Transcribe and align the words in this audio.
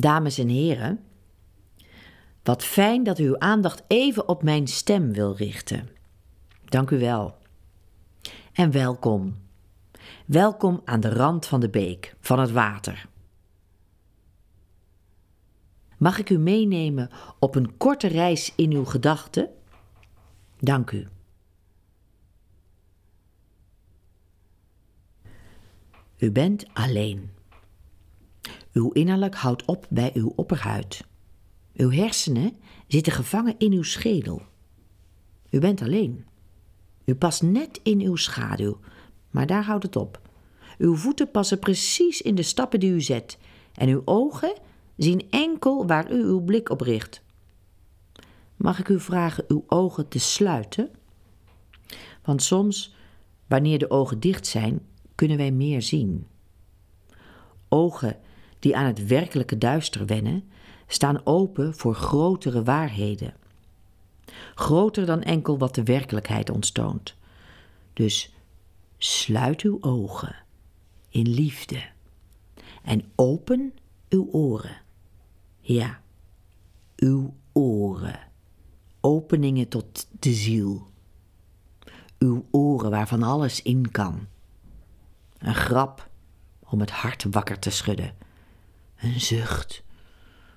Dames 0.00 0.38
en 0.38 0.48
heren, 0.48 1.04
wat 2.42 2.64
fijn 2.64 3.02
dat 3.02 3.18
u 3.18 3.24
uw 3.24 3.38
aandacht 3.38 3.82
even 3.86 4.28
op 4.28 4.42
mijn 4.42 4.66
stem 4.66 5.12
wil 5.12 5.36
richten. 5.36 5.88
Dank 6.64 6.90
u 6.90 6.98
wel. 6.98 7.36
En 8.52 8.70
welkom. 8.70 9.36
Welkom 10.26 10.82
aan 10.84 11.00
de 11.00 11.08
rand 11.08 11.46
van 11.46 11.60
de 11.60 11.68
beek, 11.68 12.16
van 12.20 12.38
het 12.38 12.50
water. 12.50 13.08
Mag 15.96 16.18
ik 16.18 16.30
u 16.30 16.38
meenemen 16.38 17.10
op 17.38 17.54
een 17.54 17.76
korte 17.76 18.06
reis 18.06 18.52
in 18.56 18.72
uw 18.72 18.84
gedachten? 18.84 19.50
Dank 20.58 20.90
u. 20.90 21.06
U 26.18 26.32
bent 26.32 26.64
alleen. 26.72 27.36
Uw 28.72 28.90
innerlijk 28.90 29.34
houdt 29.34 29.64
op 29.64 29.86
bij 29.90 30.10
uw 30.14 30.32
opperhuid. 30.36 31.04
Uw 31.74 31.90
hersenen 31.90 32.56
zitten 32.86 33.12
gevangen 33.12 33.54
in 33.58 33.72
uw 33.72 33.82
schedel. 33.82 34.42
U 35.50 35.58
bent 35.58 35.82
alleen. 35.82 36.24
U 37.04 37.14
past 37.14 37.42
net 37.42 37.80
in 37.82 38.00
uw 38.00 38.16
schaduw, 38.16 38.78
maar 39.30 39.46
daar 39.46 39.64
houdt 39.64 39.84
het 39.84 39.96
op. 39.96 40.20
Uw 40.78 40.96
voeten 40.96 41.30
passen 41.30 41.58
precies 41.58 42.22
in 42.22 42.34
de 42.34 42.42
stappen 42.42 42.80
die 42.80 42.92
u 42.92 43.00
zet 43.00 43.38
en 43.74 43.88
uw 43.88 44.02
ogen 44.04 44.52
zien 44.96 45.30
enkel 45.30 45.86
waar 45.86 46.12
u 46.12 46.22
uw 46.22 46.40
blik 46.40 46.70
op 46.70 46.80
richt. 46.80 47.22
Mag 48.56 48.78
ik 48.78 48.88
u 48.88 49.00
vragen 49.00 49.44
uw 49.48 49.64
ogen 49.66 50.08
te 50.08 50.18
sluiten? 50.18 50.90
Want 52.22 52.42
soms, 52.42 52.94
wanneer 53.46 53.78
de 53.78 53.90
ogen 53.90 54.20
dicht 54.20 54.46
zijn, 54.46 54.80
kunnen 55.14 55.36
wij 55.36 55.50
meer 55.50 55.82
zien. 55.82 56.26
Ogen 57.68 58.16
die 58.58 58.76
aan 58.76 58.86
het 58.86 59.06
werkelijke 59.06 59.58
duister 59.58 60.06
wennen, 60.06 60.50
staan 60.86 61.26
open 61.26 61.74
voor 61.74 61.94
grotere 61.94 62.62
waarheden. 62.62 63.34
Groter 64.54 65.06
dan 65.06 65.22
enkel 65.22 65.58
wat 65.58 65.74
de 65.74 65.82
werkelijkheid 65.82 66.50
ons 66.50 66.70
toont. 66.70 67.16
Dus 67.92 68.34
sluit 68.98 69.60
uw 69.60 69.78
ogen 69.80 70.36
in 71.08 71.28
liefde 71.28 71.82
en 72.82 73.12
open 73.14 73.72
uw 74.08 74.28
oren. 74.32 74.76
Ja, 75.60 76.00
uw 76.96 77.34
oren. 77.52 78.18
Openingen 79.00 79.68
tot 79.68 80.08
de 80.18 80.32
ziel. 80.32 80.86
Uw 82.18 82.46
oren 82.50 82.90
waarvan 82.90 83.22
alles 83.22 83.62
in 83.62 83.90
kan. 83.90 84.26
Een 85.38 85.54
grap 85.54 86.08
om 86.60 86.80
het 86.80 86.90
hart 86.90 87.24
wakker 87.30 87.58
te 87.58 87.70
schudden. 87.70 88.14
Een 88.98 89.20
zucht 89.20 89.82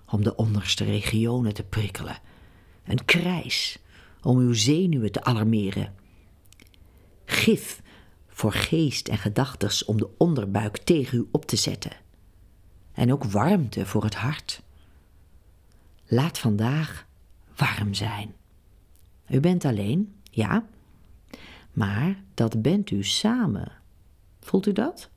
om 0.05 0.23
de 0.23 0.35
onderste 0.35 0.83
regionen 0.83 1.53
te 1.53 1.63
prikkelen. 1.63 2.19
Een 2.83 3.05
krijs 3.05 3.79
om 4.21 4.37
uw 4.37 4.53
zenuwen 4.53 5.11
te 5.11 5.23
alarmeren. 5.23 5.95
Gif 7.25 7.81
voor 8.27 8.53
geest 8.53 9.07
en 9.07 9.17
gedachtes 9.17 9.85
om 9.85 9.97
de 9.97 10.09
onderbuik 10.17 10.77
tegen 10.77 11.17
u 11.17 11.27
op 11.31 11.45
te 11.45 11.55
zetten. 11.55 11.91
En 12.93 13.11
ook 13.11 13.23
warmte 13.23 13.85
voor 13.85 14.03
het 14.03 14.15
hart. 14.15 14.61
Laat 16.05 16.37
vandaag 16.37 17.07
warm 17.55 17.93
zijn. 17.93 18.35
U 19.29 19.39
bent 19.39 19.65
alleen, 19.65 20.15
ja, 20.31 20.67
maar 21.71 22.23
dat 22.33 22.61
bent 22.61 22.91
u 22.91 23.03
samen. 23.03 23.71
Voelt 24.39 24.65
u 24.65 24.71
dat? 24.71 25.10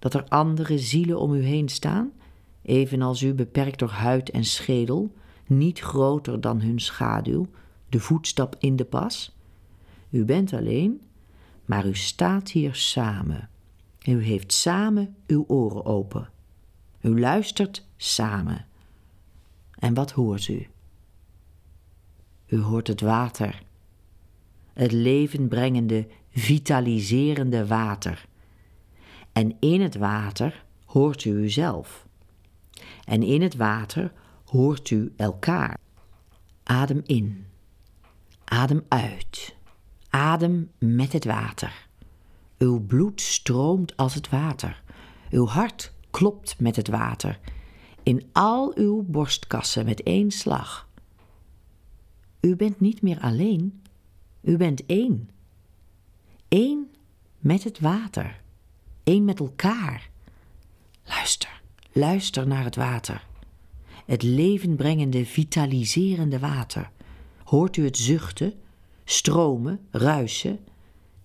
Dat 0.00 0.14
er 0.14 0.24
andere 0.28 0.78
zielen 0.78 1.18
om 1.18 1.34
u 1.34 1.42
heen 1.42 1.68
staan, 1.68 2.12
evenals 2.62 3.22
u 3.22 3.34
beperkt 3.34 3.78
door 3.78 3.90
huid 3.90 4.30
en 4.30 4.44
schedel, 4.44 5.12
niet 5.46 5.80
groter 5.80 6.40
dan 6.40 6.60
hun 6.60 6.80
schaduw, 6.80 7.46
de 7.88 8.00
voetstap 8.00 8.56
in 8.58 8.76
de 8.76 8.84
pas? 8.84 9.36
U 10.10 10.24
bent 10.24 10.52
alleen, 10.52 11.00
maar 11.64 11.86
u 11.86 11.94
staat 11.94 12.50
hier 12.50 12.74
samen. 12.74 13.48
U 14.08 14.22
heeft 14.22 14.52
samen 14.52 15.16
uw 15.26 15.44
oren 15.46 15.84
open. 15.84 16.28
U 17.00 17.20
luistert 17.20 17.86
samen. 17.96 18.66
En 19.78 19.94
wat 19.94 20.10
hoort 20.10 20.48
u? 20.48 20.66
U 22.46 22.60
hoort 22.60 22.86
het 22.86 23.00
water. 23.00 23.62
Het 24.72 24.92
levenbrengende, 24.92 26.06
vitaliserende 26.30 27.66
water. 27.66 28.28
En 29.32 29.56
in 29.60 29.80
het 29.80 29.96
water 29.96 30.64
hoort 30.84 31.24
u 31.24 31.30
uzelf. 31.30 32.06
En 33.04 33.22
in 33.22 33.42
het 33.42 33.56
water 33.56 34.12
hoort 34.44 34.90
u 34.90 35.12
elkaar. 35.16 35.78
Adem 36.62 37.00
in. 37.04 37.46
Adem 38.44 38.84
uit. 38.88 39.54
Adem 40.08 40.70
met 40.78 41.12
het 41.12 41.24
water. 41.24 41.88
Uw 42.58 42.80
bloed 42.86 43.20
stroomt 43.20 43.96
als 43.96 44.14
het 44.14 44.28
water. 44.28 44.82
Uw 45.30 45.46
hart 45.46 45.92
klopt 46.10 46.60
met 46.60 46.76
het 46.76 46.88
water. 46.88 47.38
In 48.02 48.28
al 48.32 48.72
uw 48.76 49.02
borstkassen 49.02 49.84
met 49.84 50.02
één 50.02 50.30
slag. 50.30 50.88
U 52.40 52.56
bent 52.56 52.80
niet 52.80 53.02
meer 53.02 53.20
alleen. 53.20 53.82
U 54.40 54.56
bent 54.56 54.86
één. 54.86 55.30
Eén 56.48 56.90
met 57.38 57.64
het 57.64 57.80
water. 57.80 58.40
Eén 59.04 59.24
met 59.24 59.40
elkaar. 59.40 60.10
Luister, 61.04 61.60
luister 61.92 62.46
naar 62.46 62.64
het 62.64 62.76
water. 62.76 63.26
Het 64.06 64.22
levenbrengende, 64.22 65.26
vitaliserende 65.26 66.38
water. 66.38 66.90
Hoort 67.44 67.76
u 67.76 67.84
het 67.84 67.96
zuchten, 67.96 68.54
stromen, 69.04 69.80
ruisen? 69.90 70.58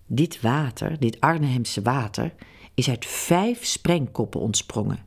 Dit 0.06 0.40
water, 0.40 0.98
dit 0.98 1.20
Arnhemse 1.20 1.82
water, 1.82 2.34
is 2.74 2.88
uit 2.88 3.06
vijf 3.06 3.64
sprengkoppen 3.64 4.40
ontsprongen. 4.40 5.04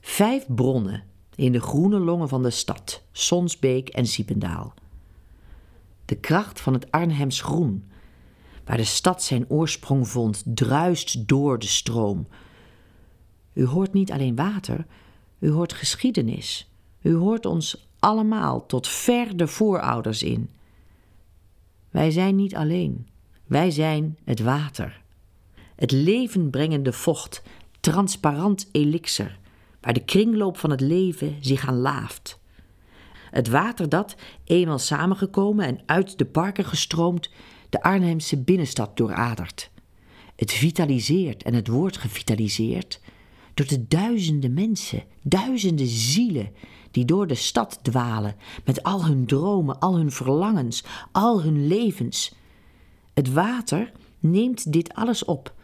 Vijf 0.00 0.46
bronnen 0.48 1.04
in 1.34 1.52
de 1.52 1.60
groene 1.60 1.98
longen 1.98 2.28
van 2.28 2.42
de 2.42 2.50
stad, 2.50 3.02
Sonsbeek 3.12 3.88
en 3.88 4.06
Siependaal. 4.06 4.74
De 6.04 6.16
kracht 6.16 6.60
van 6.60 6.72
het 6.72 6.90
Arnhems 6.90 7.40
groen, 7.40 7.84
waar 8.68 8.76
de 8.76 8.84
stad 8.84 9.22
zijn 9.22 9.50
oorsprong 9.50 10.08
vond, 10.08 10.42
druist 10.44 11.28
door 11.28 11.58
de 11.58 11.66
stroom. 11.66 12.26
U 13.52 13.66
hoort 13.66 13.92
niet 13.92 14.12
alleen 14.12 14.36
water, 14.36 14.86
u 15.38 15.50
hoort 15.50 15.72
geschiedenis. 15.72 16.70
U 17.02 17.14
hoort 17.14 17.46
ons 17.46 17.88
allemaal 17.98 18.66
tot 18.66 18.88
ver 18.88 19.36
de 19.36 19.46
voorouders 19.46 20.22
in. 20.22 20.50
Wij 21.90 22.10
zijn 22.10 22.36
niet 22.36 22.54
alleen, 22.54 23.06
wij 23.46 23.70
zijn 23.70 24.18
het 24.24 24.40
water. 24.40 25.00
Het 25.76 25.90
levenbrengende 25.90 26.92
vocht, 26.92 27.42
transparant 27.80 28.68
elixer, 28.72 29.38
waar 29.80 29.92
de 29.92 30.04
kringloop 30.04 30.56
van 30.58 30.70
het 30.70 30.80
leven 30.80 31.36
zich 31.40 31.66
aan 31.66 31.78
laaft. 31.78 32.38
Het 33.30 33.48
water 33.48 33.88
dat, 33.88 34.16
eenmaal 34.44 34.78
samengekomen 34.78 35.66
en 35.66 35.80
uit 35.86 36.18
de 36.18 36.26
parken 36.26 36.64
gestroomd, 36.64 37.30
de 37.68 37.82
Arnhemse 37.82 38.36
binnenstad 38.42 38.96
dooradert. 38.96 39.70
Het 40.36 40.52
vitaliseert 40.52 41.42
en 41.42 41.54
het 41.54 41.68
wordt 41.68 41.96
gevitaliseerd 41.96 43.00
door 43.54 43.66
de 43.66 43.88
duizenden 43.88 44.54
mensen, 44.54 45.02
duizenden 45.22 45.86
zielen 45.86 46.52
die 46.90 47.04
door 47.04 47.26
de 47.26 47.34
stad 47.34 47.78
dwalen 47.82 48.36
met 48.64 48.82
al 48.82 49.04
hun 49.04 49.26
dromen, 49.26 49.78
al 49.78 49.96
hun 49.96 50.12
verlangens, 50.12 50.84
al 51.12 51.42
hun 51.42 51.66
levens. 51.66 52.34
Het 53.14 53.32
water 53.32 53.92
neemt 54.18 54.72
dit 54.72 54.94
alles 54.94 55.24
op. 55.24 55.54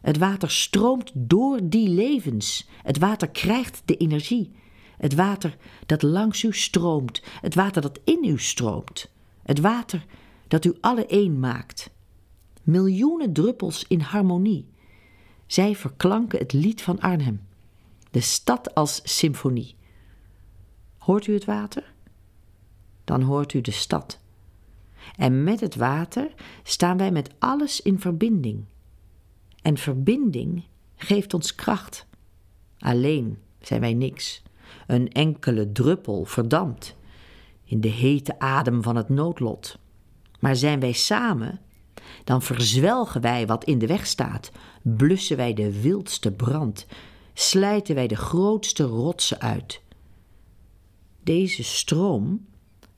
Het 0.00 0.18
water 0.18 0.50
stroomt 0.50 1.10
door 1.14 1.60
die 1.62 1.88
levens. 1.88 2.68
Het 2.82 2.98
water 2.98 3.30
krijgt 3.30 3.82
de 3.84 3.96
energie. 3.96 4.52
Het 4.96 5.14
water 5.14 5.56
dat 5.86 6.02
langs 6.02 6.42
u 6.42 6.52
stroomt. 6.52 7.22
Het 7.40 7.54
water 7.54 7.82
dat 7.82 8.00
in 8.04 8.24
u 8.24 8.38
stroomt. 8.38 9.10
Het 9.42 9.60
water 9.60 10.04
dat 10.52 10.64
u 10.64 10.74
alle 10.80 11.06
één 11.06 11.40
maakt. 11.40 11.90
Miljoenen 12.62 13.32
druppels 13.32 13.84
in 13.88 14.00
harmonie. 14.00 14.66
Zij 15.46 15.76
verklanken 15.76 16.38
het 16.38 16.52
lied 16.52 16.82
van 16.82 17.00
Arnhem. 17.00 17.40
De 18.10 18.20
stad 18.20 18.74
als 18.74 19.00
symfonie. 19.04 19.74
Hoort 20.98 21.26
u 21.26 21.34
het 21.34 21.44
water? 21.44 21.92
Dan 23.04 23.22
hoort 23.22 23.52
u 23.52 23.60
de 23.60 23.70
stad. 23.70 24.18
En 25.16 25.44
met 25.44 25.60
het 25.60 25.74
water 25.74 26.34
staan 26.62 26.96
wij 26.96 27.10
met 27.10 27.30
alles 27.38 27.80
in 27.80 27.98
verbinding. 27.98 28.64
En 29.62 29.76
verbinding 29.76 30.64
geeft 30.96 31.34
ons 31.34 31.54
kracht. 31.54 32.06
Alleen 32.78 33.38
zijn 33.60 33.80
wij 33.80 33.94
niks. 33.94 34.42
Een 34.86 35.12
enkele 35.12 35.72
druppel 35.72 36.24
verdampt 36.24 36.96
in 37.64 37.80
de 37.80 37.88
hete 37.88 38.38
adem 38.38 38.82
van 38.82 38.96
het 38.96 39.08
noodlot. 39.08 39.80
Maar 40.42 40.56
zijn 40.56 40.80
wij 40.80 40.92
samen, 40.92 41.60
dan 42.24 42.42
verzwelgen 42.42 43.20
wij 43.20 43.46
wat 43.46 43.64
in 43.64 43.78
de 43.78 43.86
weg 43.86 44.06
staat, 44.06 44.50
blussen 44.82 45.36
wij 45.36 45.54
de 45.54 45.80
wildste 45.80 46.32
brand 46.32 46.86
slijten 47.34 47.94
wij 47.94 48.06
de 48.06 48.16
grootste 48.16 48.82
rotsen 48.82 49.40
uit. 49.40 49.80
Deze 51.22 51.62
stroom 51.62 52.46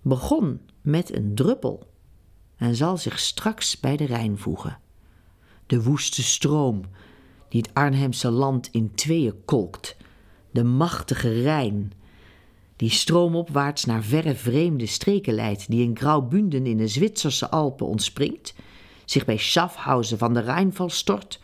begon 0.03 0.61
met 0.81 1.17
een 1.17 1.35
druppel 1.35 1.93
en 2.57 2.75
zal 2.75 2.97
zich 2.97 3.19
straks 3.19 3.81
bij 3.81 3.97
de 3.97 4.05
Rijn 4.05 4.39
voegen. 4.39 4.79
De 5.67 5.83
woeste 5.83 6.23
stroom 6.23 6.81
die 7.49 7.61
het 7.61 7.75
Arnhemse 7.75 8.31
land 8.31 8.69
in 8.71 8.95
tweeën 8.95 9.45
kolkt, 9.45 9.97
de 10.51 10.65
machtige 10.65 11.41
Rijn, 11.43 11.93
die 12.77 12.91
stroomopwaarts 12.91 13.85
naar 13.85 14.03
verre 14.03 14.35
vreemde 14.35 14.87
streken 14.87 15.35
leidt, 15.35 15.71
die 15.71 15.83
in 15.83 15.97
Graubünden 15.97 16.67
in 16.67 16.77
de 16.77 16.89
Zwitserse 16.89 17.51
Alpen 17.51 17.87
ontspringt, 17.87 18.55
zich 19.05 19.25
bij 19.25 19.37
Schaffhausen 19.37 20.19
van 20.19 20.35
de 20.35 20.41
Rijnval 20.41 20.91
stort, 20.91 21.41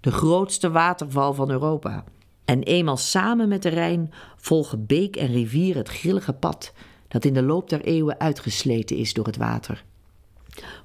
de 0.00 0.10
grootste 0.10 0.70
waterval 0.70 1.34
van 1.34 1.50
Europa. 1.50 2.04
En 2.44 2.62
eenmaal 2.62 2.96
samen 2.96 3.48
met 3.48 3.62
de 3.62 3.68
Rijn 3.68 4.12
volgen 4.36 4.86
beek 4.86 5.16
en 5.16 5.26
rivier 5.26 5.76
het 5.76 5.88
grillige 5.88 6.32
pad 6.32 6.72
dat 7.08 7.24
in 7.24 7.34
de 7.34 7.42
loop 7.42 7.68
der 7.68 7.80
eeuwen 7.80 8.20
uitgesleten 8.20 8.96
is 8.96 9.12
door 9.12 9.26
het 9.26 9.36
water. 9.36 9.84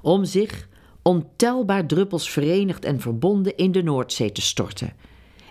Om 0.02 0.26
zich 0.26 0.68
ontelbaar 1.02 1.86
druppels 1.86 2.30
verenigd 2.30 2.86
en 2.86 3.00
verbonden 3.00 3.56
in 3.56 3.72
de 3.72 3.84
Noordzee 3.84 4.32
te 4.32 4.42
storten. 4.42 4.94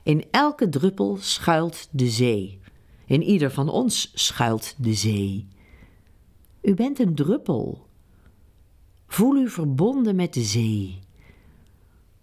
In 0.03 0.25
elke 0.31 0.69
druppel 0.69 1.17
schuilt 1.21 1.89
de 1.91 2.09
zee. 2.09 2.61
In 3.08 3.22
ieder 3.22 3.50
van 3.50 3.69
ons 3.69 4.10
schuilt 4.14 4.75
de 4.78 4.94
zee. 4.94 5.49
U 6.62 6.75
bent 6.75 6.99
een 6.99 7.14
druppel. 7.14 7.87
Voel 9.06 9.37
u 9.37 9.49
verbonden 9.49 10.16
met 10.16 10.34
de 10.34 10.43
zee. 10.43 10.99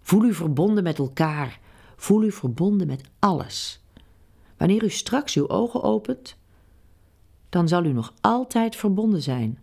Voel 0.00 0.24
u 0.24 0.34
verbonden 0.34 0.82
met 0.82 0.98
elkaar. 0.98 1.60
Voel 1.96 2.22
u 2.22 2.32
verbonden 2.32 2.86
met 2.86 3.02
alles. 3.18 3.84
Wanneer 4.56 4.84
u 4.84 4.90
straks 4.90 5.34
uw 5.34 5.48
ogen 5.48 5.82
opent, 5.82 6.36
dan 7.48 7.68
zal 7.68 7.84
u 7.84 7.92
nog 7.92 8.14
altijd 8.20 8.76
verbonden 8.76 9.22
zijn. 9.22 9.58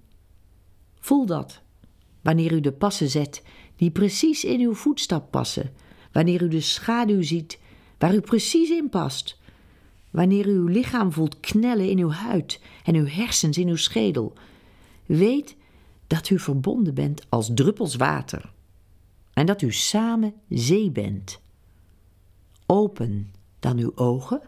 Voel 0.99 1.25
dat 1.25 1.61
wanneer 2.21 2.51
u 2.51 2.59
de 2.59 2.71
passen 2.71 3.09
zet 3.09 3.43
die 3.75 3.91
precies 3.91 4.43
in 4.43 4.59
uw 4.59 4.73
voetstap 4.73 5.31
passen, 5.31 5.73
wanneer 6.11 6.41
u 6.41 6.47
de 6.47 6.61
schaduw 6.61 7.21
ziet 7.21 7.59
waar 7.97 8.15
u 8.15 8.21
precies 8.21 8.69
in 8.69 8.89
past, 8.89 9.41
wanneer 10.13 10.48
u 10.48 10.51
uw 10.51 10.68
lichaam 10.68 11.12
voelt 11.12 11.39
knellen 11.39 11.89
in 11.89 11.98
uw 11.98 12.12
huid 12.12 12.62
en 12.83 12.95
uw 12.95 13.06
hersens 13.06 13.57
in 13.57 13.68
uw 13.68 13.75
schedel. 13.75 14.33
Weet 15.06 15.56
dat 16.07 16.30
u 16.30 16.39
verbonden 16.39 16.94
bent 16.94 17.25
als 17.30 17.51
druppels 17.54 17.95
water 17.95 18.54
en 19.33 19.45
dat 19.45 19.62
u 19.62 19.71
samen 19.71 20.33
zee 20.50 20.92
bent. 20.92 21.42
Open 22.65 23.33
dan 23.60 23.77
uw 23.77 23.92
ogen, 23.95 24.42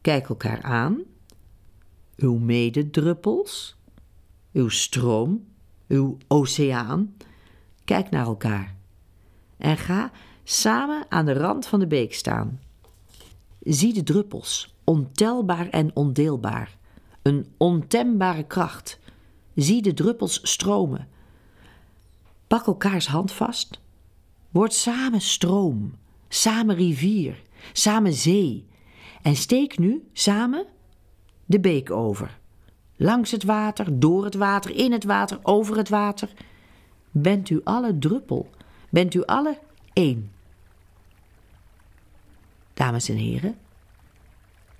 kijk 0.00 0.28
elkaar 0.28 0.62
aan, 0.62 1.02
uw 2.16 2.38
mededruppels, 2.38 3.76
uw 4.52 4.68
stroom, 4.68 5.46
uw 5.88 6.18
oceaan. 6.28 7.16
Kijk 7.84 8.10
naar 8.10 8.26
elkaar 8.26 8.76
en 9.56 9.76
ga 9.76 10.10
samen 10.44 11.06
aan 11.08 11.24
de 11.24 11.32
rand 11.32 11.66
van 11.66 11.80
de 11.80 11.86
beek 11.86 12.14
staan. 12.14 12.60
Zie 13.64 13.92
de 13.92 14.02
druppels, 14.02 14.74
ontelbaar 14.84 15.68
en 15.68 15.90
ondeelbaar, 15.94 16.76
een 17.22 17.46
ontembare 17.56 18.44
kracht. 18.44 18.98
Zie 19.54 19.82
de 19.82 19.94
druppels 19.94 20.40
stromen. 20.42 21.08
Pak 22.46 22.66
elkaars 22.66 23.06
hand 23.06 23.32
vast. 23.32 23.80
Word 24.50 24.72
samen 24.72 25.20
stroom, 25.20 25.94
samen 26.28 26.74
rivier, 26.76 27.42
samen 27.72 28.12
zee. 28.12 28.66
En 29.22 29.36
steek 29.36 29.78
nu 29.78 30.08
samen 30.12 30.66
de 31.44 31.60
beek 31.60 31.90
over. 31.90 32.38
Langs 32.96 33.30
het 33.30 33.44
water, 33.44 33.98
door 34.00 34.24
het 34.24 34.34
water, 34.34 34.70
in 34.70 34.92
het 34.92 35.04
water, 35.04 35.38
over 35.42 35.76
het 35.76 35.88
water. 35.88 36.32
Bent 37.10 37.50
u 37.50 37.60
alle 37.64 37.98
druppel, 37.98 38.50
bent 38.90 39.14
u 39.14 39.24
alle 39.24 39.58
één. 39.92 40.33
Dames 42.74 43.08
en 43.08 43.16
heren, 43.16 43.56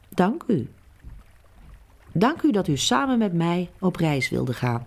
dank 0.09 0.45
u. 0.47 0.69
Dank 2.13 2.43
u 2.43 2.53
dat 2.53 2.69
u 2.69 2.77
samen 2.77 3.19
met 3.19 3.33
mij 3.33 3.71
op 3.81 3.97
reis 3.97 4.29
wilde 4.29 4.53
gaan. 4.53 4.87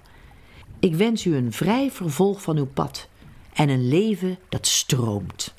Ik 0.79 0.95
wens 0.95 1.25
u 1.25 1.35
een 1.35 1.51
vrij 1.51 1.91
vervolg 1.91 2.41
van 2.41 2.57
uw 2.57 2.67
pad 2.67 3.09
en 3.53 3.69
een 3.69 3.87
leven 3.87 4.37
dat 4.49 4.67
stroomt. 4.67 5.53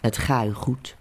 Het 0.00 0.16
ga 0.16 0.46
u 0.46 0.52
goed. 0.52 0.96